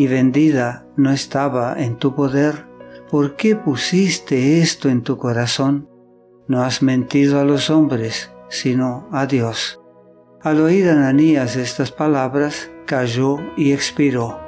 y 0.00 0.06
vendida 0.06 0.86
no 0.96 1.10
estaba 1.10 1.74
en 1.76 1.96
tu 1.96 2.14
poder, 2.14 2.64
¿por 3.10 3.36
qué 3.36 3.54
pusiste 3.54 4.62
esto 4.62 4.88
en 4.88 5.02
tu 5.02 5.18
corazón? 5.18 5.90
No 6.48 6.62
has 6.62 6.80
mentido 6.80 7.38
a 7.38 7.44
los 7.44 7.68
hombres, 7.68 8.32
sino 8.48 9.10
a 9.12 9.26
Dios. 9.26 9.78
Al 10.40 10.62
oír 10.62 10.88
Ananías 10.88 11.54
estas 11.56 11.92
palabras, 11.92 12.70
cayó 12.86 13.36
y 13.58 13.72
expiró, 13.72 14.40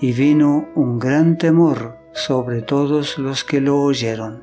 y 0.00 0.12
vino 0.14 0.68
un 0.74 0.98
gran 0.98 1.38
temor 1.38 1.96
sobre 2.12 2.62
todos 2.62 3.18
los 3.18 3.44
que 3.44 3.60
lo 3.60 3.80
oyeron. 3.80 4.42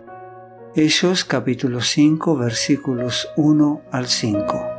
Hechos 0.74 1.26
capítulo 1.26 1.82
5 1.82 2.38
versículos 2.38 3.28
1 3.36 3.82
al 3.92 4.08
5. 4.08 4.75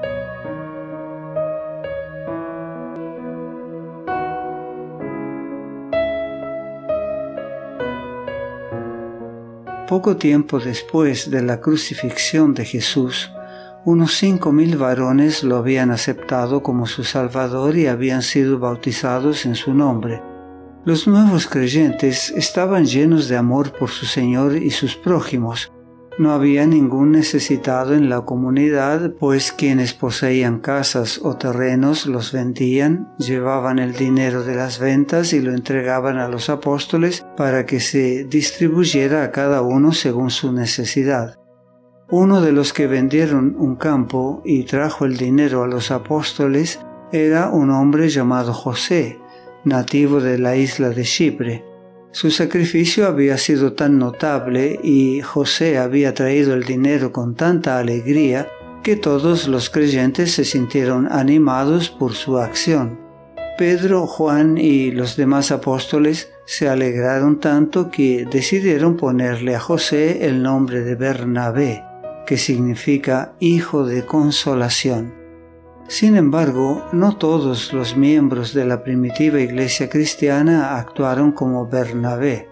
Poco 9.88 10.16
tiempo 10.16 10.58
después 10.58 11.30
de 11.30 11.42
la 11.42 11.60
crucifixión 11.60 12.54
de 12.54 12.64
Jesús, 12.64 13.30
unos 13.84 14.14
cinco 14.16 14.50
mil 14.50 14.76
varones 14.76 15.44
lo 15.44 15.56
habían 15.56 15.92
aceptado 15.92 16.60
como 16.60 16.86
su 16.86 17.04
Salvador 17.04 17.76
y 17.76 17.86
habían 17.86 18.22
sido 18.22 18.58
bautizados 18.58 19.46
en 19.46 19.54
su 19.54 19.74
nombre. 19.74 20.20
Los 20.84 21.06
nuevos 21.06 21.46
creyentes 21.46 22.30
estaban 22.30 22.84
llenos 22.84 23.28
de 23.28 23.36
amor 23.36 23.70
por 23.78 23.90
su 23.90 24.06
Señor 24.06 24.56
y 24.56 24.72
sus 24.72 24.96
prójimos, 24.96 25.70
no 26.18 26.32
había 26.32 26.66
ningún 26.66 27.12
necesitado 27.12 27.94
en 27.94 28.08
la 28.08 28.22
comunidad, 28.22 29.12
pues 29.18 29.52
quienes 29.52 29.92
poseían 29.92 30.60
casas 30.60 31.20
o 31.22 31.36
terrenos 31.36 32.06
los 32.06 32.32
vendían, 32.32 33.12
llevaban 33.18 33.78
el 33.78 33.92
dinero 33.92 34.42
de 34.42 34.54
las 34.54 34.78
ventas 34.78 35.32
y 35.32 35.40
lo 35.40 35.52
entregaban 35.52 36.18
a 36.18 36.28
los 36.28 36.48
apóstoles 36.48 37.26
para 37.36 37.66
que 37.66 37.80
se 37.80 38.24
distribuyera 38.24 39.24
a 39.24 39.30
cada 39.30 39.62
uno 39.62 39.92
según 39.92 40.30
su 40.30 40.52
necesidad. 40.52 41.38
Uno 42.08 42.40
de 42.40 42.52
los 42.52 42.72
que 42.72 42.86
vendieron 42.86 43.56
un 43.58 43.76
campo 43.76 44.40
y 44.44 44.62
trajo 44.62 45.04
el 45.04 45.16
dinero 45.16 45.64
a 45.64 45.66
los 45.66 45.90
apóstoles 45.90 46.80
era 47.12 47.50
un 47.50 47.70
hombre 47.70 48.08
llamado 48.08 48.54
José, 48.54 49.18
nativo 49.64 50.20
de 50.20 50.38
la 50.38 50.56
isla 50.56 50.90
de 50.90 51.02
Chipre 51.02 51.75
su 52.16 52.30
sacrificio 52.30 53.06
había 53.06 53.36
sido 53.36 53.74
tan 53.74 53.98
notable 53.98 54.80
y 54.82 55.20
José 55.20 55.76
había 55.76 56.14
traído 56.14 56.54
el 56.54 56.64
dinero 56.64 57.12
con 57.12 57.34
tanta 57.34 57.78
alegría 57.78 58.48
que 58.82 58.96
todos 58.96 59.48
los 59.48 59.68
creyentes 59.68 60.32
se 60.32 60.46
sintieron 60.46 61.12
animados 61.12 61.90
por 61.90 62.14
su 62.14 62.38
acción. 62.38 62.98
Pedro, 63.58 64.06
Juan 64.06 64.56
y 64.56 64.92
los 64.92 65.18
demás 65.18 65.50
apóstoles 65.50 66.32
se 66.46 66.70
alegraron 66.70 67.38
tanto 67.38 67.90
que 67.90 68.24
decidieron 68.24 68.96
ponerle 68.96 69.54
a 69.54 69.60
José 69.60 70.24
el 70.24 70.42
nombre 70.42 70.84
de 70.84 70.94
Bernabé, 70.94 71.84
que 72.26 72.38
significa 72.38 73.34
hijo 73.40 73.84
de 73.84 74.06
consolación. 74.06 75.25
Sin 75.88 76.16
embargo, 76.16 76.84
no 76.92 77.16
todos 77.16 77.72
los 77.72 77.96
miembros 77.96 78.52
de 78.52 78.64
la 78.64 78.82
primitiva 78.82 79.40
iglesia 79.40 79.88
cristiana 79.88 80.78
actuaron 80.78 81.30
como 81.30 81.68
Bernabé. 81.68 82.48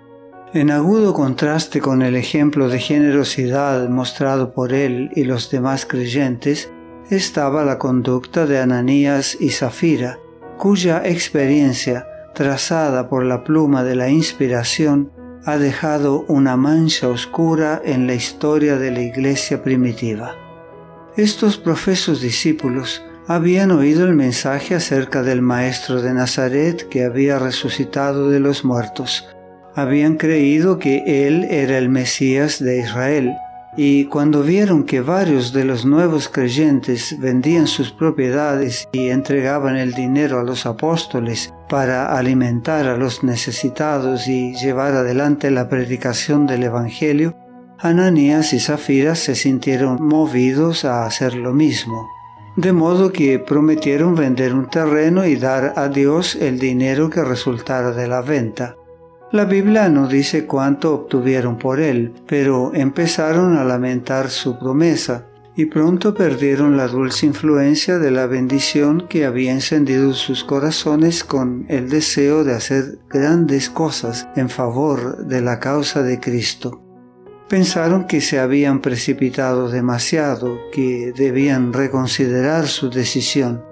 En 0.52 0.70
agudo 0.70 1.12
contraste 1.14 1.80
con 1.80 2.02
el 2.02 2.14
ejemplo 2.14 2.68
de 2.68 2.78
generosidad 2.78 3.88
mostrado 3.88 4.54
por 4.54 4.72
él 4.72 5.10
y 5.16 5.24
los 5.24 5.50
demás 5.50 5.84
creyentes, 5.84 6.70
estaba 7.10 7.64
la 7.64 7.76
conducta 7.76 8.46
de 8.46 8.60
Ananías 8.60 9.36
y 9.40 9.50
Zafira, 9.50 10.20
cuya 10.56 11.02
experiencia, 11.04 12.06
trazada 12.34 13.08
por 13.08 13.24
la 13.24 13.42
pluma 13.42 13.82
de 13.82 13.96
la 13.96 14.10
inspiración, 14.10 15.10
ha 15.44 15.58
dejado 15.58 16.24
una 16.28 16.56
mancha 16.56 17.08
oscura 17.08 17.82
en 17.84 18.06
la 18.06 18.14
historia 18.14 18.76
de 18.76 18.92
la 18.92 19.00
iglesia 19.00 19.60
primitiva. 19.62 20.36
Estos 21.16 21.58
profesos 21.58 22.20
discípulos 22.20 23.02
habían 23.26 23.70
oído 23.70 24.04
el 24.04 24.14
mensaje 24.14 24.74
acerca 24.74 25.22
del 25.22 25.40
Maestro 25.40 26.02
de 26.02 26.12
Nazaret 26.12 26.88
que 26.90 27.04
había 27.04 27.38
resucitado 27.38 28.28
de 28.28 28.38
los 28.38 28.64
muertos. 28.64 29.26
Habían 29.74 30.16
creído 30.16 30.78
que 30.78 31.26
Él 31.26 31.44
era 31.44 31.78
el 31.78 31.88
Mesías 31.88 32.62
de 32.62 32.80
Israel, 32.80 33.32
y 33.76 34.04
cuando 34.04 34.42
vieron 34.42 34.84
que 34.84 35.00
varios 35.00 35.52
de 35.52 35.64
los 35.64 35.84
nuevos 35.84 36.28
creyentes 36.28 37.16
vendían 37.18 37.66
sus 37.66 37.90
propiedades 37.90 38.88
y 38.92 39.08
entregaban 39.08 39.76
el 39.76 39.94
dinero 39.94 40.38
a 40.38 40.44
los 40.44 40.64
apóstoles 40.64 41.52
para 41.68 42.16
alimentar 42.16 42.86
a 42.86 42.96
los 42.96 43.24
necesitados 43.24 44.28
y 44.28 44.54
llevar 44.54 44.92
adelante 44.92 45.50
la 45.50 45.68
predicación 45.68 46.46
del 46.46 46.62
Evangelio, 46.64 47.36
Ananías 47.78 48.52
y 48.52 48.60
Zafira 48.60 49.16
se 49.16 49.34
sintieron 49.34 50.00
movidos 50.00 50.84
a 50.84 51.04
hacer 51.04 51.34
lo 51.34 51.52
mismo 51.52 52.06
de 52.56 52.72
modo 52.72 53.12
que 53.12 53.38
prometieron 53.38 54.14
vender 54.14 54.54
un 54.54 54.68
terreno 54.68 55.26
y 55.26 55.36
dar 55.36 55.72
a 55.76 55.88
Dios 55.88 56.36
el 56.36 56.58
dinero 56.58 57.10
que 57.10 57.24
resultara 57.24 57.92
de 57.92 58.06
la 58.06 58.22
venta. 58.22 58.76
La 59.32 59.44
Biblia 59.44 59.88
no 59.88 60.06
dice 60.06 60.46
cuánto 60.46 60.94
obtuvieron 60.94 61.58
por 61.58 61.80
él, 61.80 62.12
pero 62.26 62.72
empezaron 62.72 63.56
a 63.56 63.64
lamentar 63.64 64.30
su 64.30 64.58
promesa 64.58 65.26
y 65.56 65.66
pronto 65.66 66.14
perdieron 66.14 66.76
la 66.76 66.88
dulce 66.88 67.26
influencia 67.26 67.98
de 67.98 68.10
la 68.10 68.26
bendición 68.26 69.06
que 69.08 69.24
había 69.24 69.52
encendido 69.52 70.12
sus 70.14 70.44
corazones 70.44 71.24
con 71.24 71.64
el 71.68 71.88
deseo 71.88 72.44
de 72.44 72.54
hacer 72.54 72.98
grandes 73.08 73.70
cosas 73.70 74.28
en 74.36 74.48
favor 74.48 75.26
de 75.26 75.40
la 75.40 75.60
causa 75.60 76.02
de 76.02 76.20
Cristo. 76.20 76.83
Pensaron 77.48 78.06
que 78.06 78.22
se 78.22 78.38
habían 78.38 78.80
precipitado 78.80 79.68
demasiado, 79.68 80.58
que 80.72 81.12
debían 81.14 81.74
reconsiderar 81.74 82.66
su 82.66 82.88
decisión. 82.88 83.62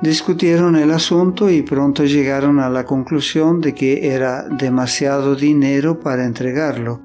Discutieron 0.00 0.76
el 0.76 0.90
asunto 0.90 1.50
y 1.50 1.60
pronto 1.60 2.04
llegaron 2.04 2.58
a 2.60 2.70
la 2.70 2.84
conclusión 2.84 3.60
de 3.60 3.74
que 3.74 4.14
era 4.14 4.48
demasiado 4.48 5.36
dinero 5.36 6.00
para 6.00 6.24
entregarlo. 6.24 7.02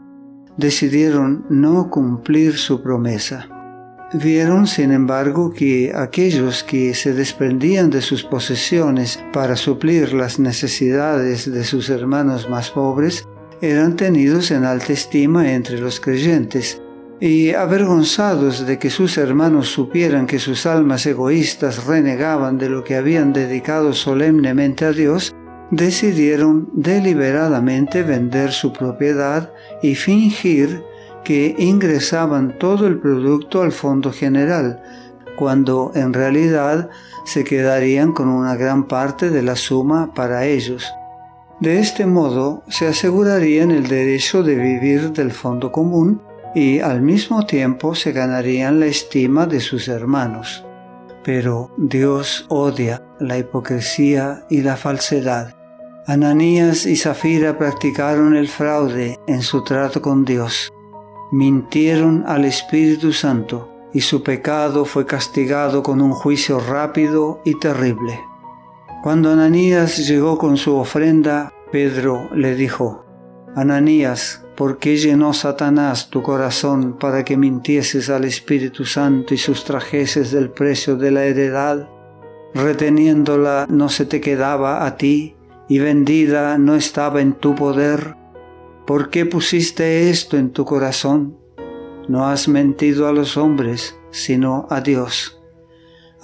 Decidieron 0.56 1.46
no 1.50 1.90
cumplir 1.90 2.56
su 2.56 2.82
promesa. 2.82 3.50
Vieron, 4.14 4.68
sin 4.68 4.94
embargo, 4.94 5.52
que 5.52 5.92
aquellos 5.94 6.64
que 6.64 6.94
se 6.94 7.14
desprendían 7.14 7.90
de 7.90 8.02
sus 8.02 8.24
posesiones 8.24 9.20
para 9.34 9.58
suplir 9.58 10.14
las 10.14 10.40
necesidades 10.40 11.52
de 11.52 11.66
sus 11.66 11.90
hermanos 11.90 12.50
más 12.50 12.70
pobres 12.70 13.28
eran 13.62 13.96
tenidos 13.96 14.52
en 14.52 14.66
alta 14.66 14.94
estima 14.94 15.52
entre 15.52 15.80
los 15.80 16.00
creyentes, 16.00 16.82
y 17.20 17.54
avergonzados 17.54 18.66
de 18.66 18.78
que 18.78 18.90
sus 18.90 19.18
hermanos 19.18 19.70
supieran 19.70 20.28
que 20.28 20.40
sus 20.40 20.66
almas 20.66 21.06
egoístas 21.06 21.86
renegaban 21.86 22.58
de 22.58 22.70
lo 22.70 22.84
que 22.84 22.96
habían 22.96 23.32
dedicado 23.34 23.94
solemnemente 23.94 24.86
a 24.86 24.92
Dios, 24.92 25.34
decidieron 25.72 26.70
deliberadamente 26.74 28.04
vender 28.04 28.52
su 28.52 28.74
propiedad 28.74 29.52
y 29.82 29.96
fingir 29.96 30.84
que 31.24 31.56
ingresaban 31.58 32.60
todo 32.60 32.86
el 32.86 33.00
producto 33.00 33.62
al 33.62 33.72
fondo 33.72 34.12
general, 34.12 34.82
cuando 35.36 35.92
en 35.96 36.14
realidad 36.14 36.90
se 37.26 37.44
quedarían 37.44 38.14
con 38.14 38.30
una 38.30 38.56
gran 38.56 38.88
parte 38.88 39.30
de 39.30 39.42
la 39.42 39.56
suma 39.56 40.14
para 40.14 40.46
ellos. 40.46 40.94
De 41.60 41.80
este 41.80 42.06
modo 42.06 42.64
se 42.68 42.88
asegurarían 42.88 43.72
el 43.72 43.88
derecho 43.88 44.44
de 44.44 44.56
vivir 44.56 45.14
del 45.14 45.32
fondo 45.32 45.72
común 45.72 46.22
y 46.54 46.80
al 46.80 47.02
mismo 47.02 47.46
tiempo 47.46 47.96
se 47.96 48.12
ganarían 48.12 48.80
la 48.80 48.88
estima 48.88 49.46
de 49.46 49.62
sus 49.62 49.88
hermanos. 49.88 50.66
Pero 51.24 51.72
Dios 51.78 52.46
odia 52.50 53.04
la 53.20 53.38
hipocresía 53.38 54.46
y 54.50 54.62
la 54.62 54.76
falsedad. 54.76 55.56
Ananías 56.08 56.86
y 56.86 56.98
Zafira 56.98 57.58
practicaron 57.58 58.36
el 58.36 58.48
fraude 58.48 59.18
en 59.26 59.42
su 59.42 59.64
trato 59.64 60.02
con 60.02 60.26
Dios. 60.26 60.72
Mintieron 61.32 62.26
al 62.28 62.46
Espíritu 62.46 63.12
Santo 63.12 63.72
y 63.94 64.02
su 64.02 64.24
pecado 64.24 64.84
fue 64.84 65.06
castigado 65.06 65.82
con 65.82 66.02
un 66.02 66.12
juicio 66.12 66.60
rápido 66.60 67.42
y 67.46 67.58
terrible. 67.58 68.20
Cuando 69.06 69.30
Ananías 69.30 69.98
llegó 70.08 70.40
con 70.40 70.58
su 70.58 70.78
ofrenda, 70.78 71.54
Pedro 71.72 72.28
le 72.34 72.56
dijo, 72.56 73.06
Ananías, 73.56 74.44
¿por 74.58 74.80
qué 74.80 74.98
llenó 74.98 75.32
Satanás 75.32 76.10
tu 76.10 76.24
corazón 76.24 76.98
para 76.98 77.24
que 77.24 77.38
mintieses 77.38 78.10
al 78.10 78.26
Espíritu 78.26 78.84
Santo 78.84 79.36
y 79.36 79.38
sustrajeses 79.38 80.32
del 80.32 80.50
precio 80.50 80.96
de 80.96 81.12
la 81.12 81.24
heredad? 81.26 81.88
Reteniéndola 82.56 83.68
no 83.70 83.90
se 83.90 84.08
te 84.08 84.20
quedaba 84.22 84.88
a 84.88 84.98
ti 84.98 85.36
y 85.70 85.78
vendida 85.78 86.58
no 86.58 86.74
estaba 86.74 87.22
en 87.22 87.34
tu 87.34 87.54
poder. 87.54 88.16
¿Por 88.88 89.12
qué 89.12 89.28
pusiste 89.28 90.10
esto 90.10 90.36
en 90.36 90.50
tu 90.50 90.66
corazón? 90.66 91.38
No 92.08 92.28
has 92.28 92.48
mentido 92.48 93.08
a 93.08 93.14
los 93.14 93.38
hombres, 93.38 94.00
sino 94.10 94.66
a 94.72 94.82
Dios. 94.82 95.45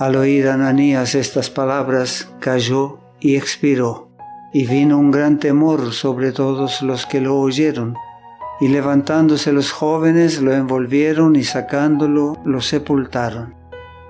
Al 0.02 0.16
oír 0.16 0.48
Ananías 0.48 1.14
estas 1.14 1.52
palabras, 1.52 2.28
cayó 2.40 2.98
y 3.20 3.36
expiró 3.36 4.10
y 4.52 4.66
vino 4.66 4.98
un 4.98 5.12
gran 5.12 5.38
temor 5.38 5.94
sobre 5.94 6.32
todos 6.32 6.82
los 6.82 7.06
que 7.06 7.22
lo 7.22 7.38
oyeron. 7.38 7.96
Y 8.60 8.70
levantándose 8.70 9.54
los 9.54 9.72
jóvenes 9.72 10.42
lo 10.42 10.54
envolvieron 10.54 11.36
y 11.36 11.44
sacándolo 11.44 12.36
lo 12.44 12.62
sepultaron. 12.62 13.54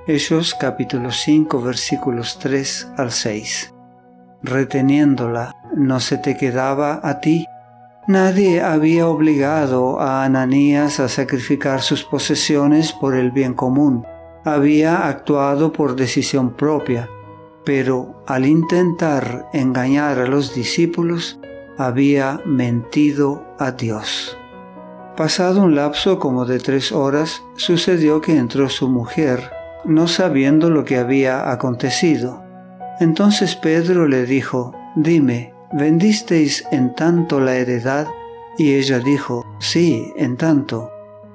Hechos 0.07 0.55
capítulo 0.57 1.11
5 1.11 1.61
versículos 1.61 2.39
3 2.39 2.93
al 2.95 3.11
6. 3.11 3.73
Reteniéndola, 4.43 5.57
¿no 5.75 5.99
se 5.99 6.17
te 6.17 6.37
quedaba 6.37 7.01
a 7.03 7.19
ti? 7.19 7.45
Nadie 8.07 8.61
había 8.61 9.09
obligado 9.09 9.99
a 9.99 10.23
Ananías 10.23 11.01
a 11.01 11.09
sacrificar 11.09 11.81
sus 11.81 12.05
posesiones 12.05 12.93
por 12.93 13.13
el 13.13 13.31
bien 13.31 13.53
común. 13.53 14.05
Había 14.43 15.07
actuado 15.07 15.71
por 15.71 15.95
decisión 15.95 16.51
propia 16.51 17.09
pero 17.63 18.23
al 18.27 18.45
intentar 18.45 19.49
engañar 19.53 20.19
a 20.19 20.27
los 20.27 20.55
discípulos 20.55 21.39
había 21.77 22.41
mentido 22.45 23.43
a 23.59 23.71
Dios. 23.71 24.37
Pasado 25.15 25.61
un 25.61 25.75
lapso 25.75 26.19
como 26.19 26.45
de 26.45 26.59
tres 26.59 26.91
horas, 26.91 27.43
sucedió 27.55 28.21
que 28.21 28.37
entró 28.37 28.69
su 28.69 28.89
mujer, 28.89 29.51
no 29.85 30.07
sabiendo 30.07 30.69
lo 30.69 30.85
que 30.85 30.97
había 30.97 31.51
acontecido. 31.51 32.43
Entonces 32.99 33.55
Pedro 33.55 34.07
le 34.07 34.25
dijo, 34.25 34.73
Dime, 34.95 35.53
¿vendisteis 35.73 36.65
en 36.71 36.95
tanto 36.95 37.39
la 37.39 37.55
heredad? 37.55 38.07
Y 38.57 38.73
ella 38.73 38.99
dijo, 38.99 39.45
Sí, 39.59 40.11
en 40.15 40.37
tanto. 40.37 40.91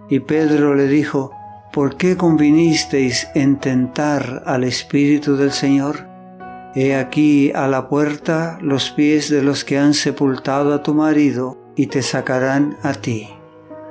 Y 0.08 0.20
Pedro 0.20 0.74
le 0.74 0.86
dijo, 0.86 1.32
¿por 1.76 1.98
qué 1.98 2.16
convinisteis 2.16 3.28
en 3.34 3.58
tentar 3.58 4.44
al 4.46 4.64
Espíritu 4.64 5.36
del 5.36 5.52
Señor? 5.52 6.08
He 6.74 6.96
aquí 6.96 7.52
a 7.54 7.68
la 7.68 7.90
puerta 7.90 8.58
los 8.62 8.90
pies 8.92 9.28
de 9.28 9.42
los 9.42 9.62
que 9.62 9.76
han 9.76 9.92
sepultado 9.92 10.72
a 10.72 10.82
tu 10.82 10.94
marido 10.94 11.58
y 11.76 11.88
te 11.88 12.00
sacarán 12.00 12.78
a 12.82 12.94
ti. 12.94 13.28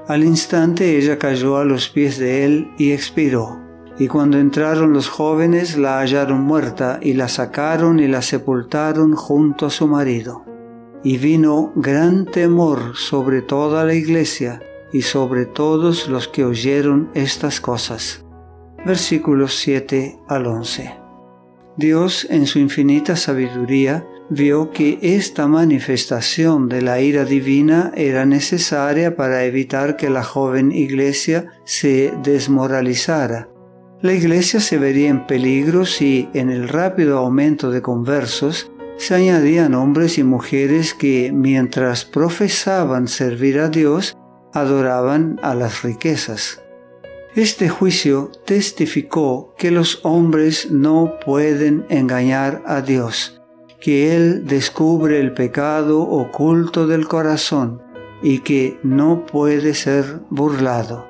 Al 0.07 0.23
instante 0.23 0.97
ella 0.97 1.19
cayó 1.19 1.57
a 1.57 1.63
los 1.63 1.87
pies 1.89 2.17
de 2.17 2.43
él 2.43 2.71
y 2.79 2.91
expiró. 2.91 3.59
Y 3.99 4.07
cuando 4.07 4.39
entraron 4.39 4.91
los 4.91 5.07
jóvenes 5.07 5.77
la 5.77 5.99
hallaron 5.99 6.41
muerta 6.41 6.97
y 7.03 7.13
la 7.13 7.27
sacaron 7.27 7.99
y 7.99 8.07
la 8.07 8.23
sepultaron 8.23 9.15
junto 9.15 9.67
a 9.67 9.69
su 9.69 9.87
marido. 9.87 10.43
Y 11.03 11.19
vino 11.19 11.71
gran 11.75 12.25
temor 12.25 12.95
sobre 12.95 13.43
toda 13.43 13.85
la 13.85 13.93
iglesia 13.93 14.59
y 14.91 15.01
sobre 15.01 15.45
todos 15.45 16.07
los 16.07 16.27
que 16.27 16.45
oyeron 16.45 17.09
estas 17.13 17.59
cosas. 17.59 18.25
Versículos 18.85 19.55
7 19.55 20.19
al 20.27 20.45
11. 20.45 20.93
Dios 21.77 22.27
en 22.29 22.45
su 22.45 22.59
infinita 22.59 23.15
sabiduría 23.15 24.05
vio 24.29 24.71
que 24.71 24.97
esta 25.01 25.47
manifestación 25.47 26.69
de 26.69 26.81
la 26.81 27.01
ira 27.01 27.25
divina 27.25 27.91
era 27.95 28.25
necesaria 28.25 29.15
para 29.15 29.43
evitar 29.43 29.97
que 29.97 30.09
la 30.09 30.23
joven 30.23 30.71
iglesia 30.71 31.47
se 31.63 32.13
desmoralizara. 32.23 33.49
La 34.01 34.13
iglesia 34.13 34.59
se 34.59 34.77
vería 34.77 35.09
en 35.09 35.25
peligro 35.25 35.85
si 35.85 36.29
en 36.33 36.49
el 36.49 36.67
rápido 36.67 37.17
aumento 37.17 37.71
de 37.71 37.81
conversos 37.81 38.71
se 38.97 39.15
añadían 39.15 39.73
hombres 39.73 40.17
y 40.17 40.23
mujeres 40.23 40.93
que 40.93 41.31
mientras 41.33 42.05
profesaban 42.05 43.07
servir 43.07 43.59
a 43.59 43.69
Dios, 43.69 44.17
adoraban 44.55 45.39
a 45.43 45.53
las 45.53 45.83
riquezas. 45.83 46.61
Este 47.35 47.67
juicio 47.67 48.31
testificó 48.45 49.53
que 49.57 49.69
los 49.69 49.99
hombres 50.03 50.71
no 50.71 51.19
pueden 51.23 51.85
engañar 51.89 52.63
a 52.65 52.81
Dios, 52.81 53.41
que 53.81 54.15
Él 54.15 54.45
descubre 54.45 55.19
el 55.19 55.33
pecado 55.33 56.01
oculto 56.01 56.87
del 56.87 57.07
corazón 57.07 57.81
y 58.23 58.39
que 58.39 58.79
no 58.83 59.25
puede 59.25 59.73
ser 59.73 60.21
burlado. 60.29 61.09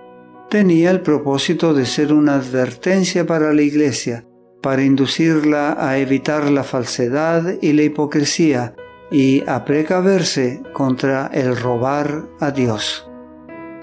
Tenía 0.50 0.89
el 0.89 1.01
propósito 1.01 1.75
de 1.75 1.86
ser 1.86 2.12
una 2.12 2.36
advertencia 2.36 3.27
para 3.27 3.53
la 3.53 3.62
Iglesia, 3.62 4.25
para 4.63 4.83
inducirla 4.83 5.77
a 5.80 6.00
evitar 6.00 6.50
la 6.50 6.63
falsedad 6.63 7.56
y 7.62 7.74
la 7.74 7.83
hipocresía 7.83 8.74
y 9.12 9.44
a 9.47 9.63
precaverse 9.63 10.63
contra 10.74 11.27
el 11.27 11.56
robar 11.56 12.25
a 12.39 12.50
Dios. 12.50 13.07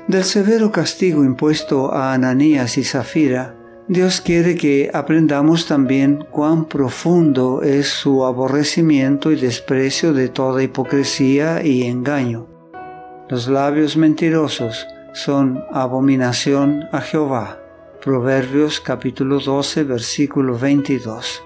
Del 0.08 0.25
severo 0.25 0.72
castigo 0.72 1.22
impuesto 1.22 1.94
a 1.94 2.12
Ananías 2.12 2.76
y 2.76 2.82
Zafira, 2.82 3.54
Dios 3.87 4.20
quiere 4.20 4.56
que 4.56 4.90
aprendamos 4.93 5.66
también 5.66 6.26
cuán 6.31 6.64
profundo 6.64 7.62
es 7.62 7.87
su 7.88 8.25
aborrecimiento 8.25 9.31
y 9.31 9.37
desprecio 9.37 10.12
de 10.12 10.28
toda 10.28 10.62
hipocresía 10.62 11.64
y 11.64 11.84
engaño. 11.84 12.49
Los 13.28 13.46
labios 13.46 13.96
mentirosos 13.96 14.87
son 15.14 15.62
abominación 15.70 16.84
a 16.90 17.00
Jehová. 17.00 17.60
Proverbios 18.02 18.81
capítulo 18.81 19.38
12 19.38 19.84
versículo 19.84 20.58
22. 20.58 21.44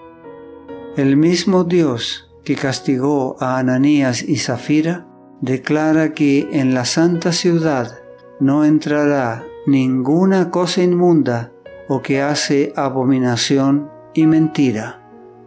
El 0.96 1.18
mismo 1.18 1.64
Dios 1.64 2.30
que 2.42 2.54
castigó 2.54 3.36
a 3.38 3.58
Ananías 3.58 4.22
y 4.22 4.38
Zafira 4.38 5.06
declara 5.42 6.14
que 6.14 6.48
en 6.52 6.72
la 6.72 6.86
santa 6.86 7.32
ciudad 7.32 8.05
no 8.38 8.64
entrará 8.64 9.44
ninguna 9.66 10.50
cosa 10.50 10.82
inmunda 10.82 11.52
o 11.88 12.02
que 12.02 12.20
hace 12.20 12.72
abominación 12.76 13.90
y 14.14 14.26
mentira. 14.26 15.02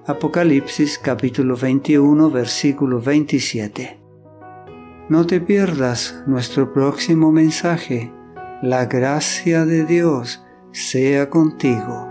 Apocalipsis 0.08 0.98
capítulo 0.98 1.56
21 1.56 2.32
versículo 2.32 3.00
27. 3.00 4.00
No 5.10 5.26
te 5.26 5.40
pierdas 5.40 6.24
nuestro 6.26 6.74
próximo 6.74 7.32
mensaje. 7.32 8.12
La 8.62 8.86
gracia 8.86 9.66
de 9.66 9.86
Dios 9.86 10.44
sea 10.72 11.30
contigo. 11.30 12.09